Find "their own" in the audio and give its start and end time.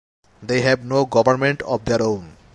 1.85-2.35